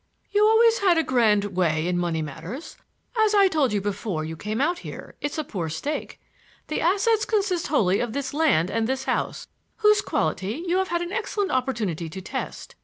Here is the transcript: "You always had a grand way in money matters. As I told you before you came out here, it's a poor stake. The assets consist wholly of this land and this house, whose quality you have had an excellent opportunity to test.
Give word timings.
"You 0.31 0.43
always 0.47 0.79
had 0.79 0.97
a 0.97 1.03
grand 1.03 1.45
way 1.55 1.87
in 1.87 1.95
money 1.95 2.23
matters. 2.23 2.75
As 3.19 3.35
I 3.35 3.47
told 3.47 3.71
you 3.71 3.79
before 3.79 4.25
you 4.25 4.35
came 4.35 4.59
out 4.59 4.79
here, 4.79 5.13
it's 5.21 5.37
a 5.37 5.43
poor 5.43 5.69
stake. 5.69 6.19
The 6.69 6.81
assets 6.81 7.23
consist 7.23 7.67
wholly 7.67 7.99
of 7.99 8.13
this 8.13 8.33
land 8.33 8.71
and 8.71 8.87
this 8.87 9.03
house, 9.03 9.45
whose 9.75 10.01
quality 10.01 10.63
you 10.67 10.77
have 10.79 10.87
had 10.87 11.03
an 11.03 11.11
excellent 11.11 11.51
opportunity 11.51 12.09
to 12.09 12.19
test. 12.19 12.73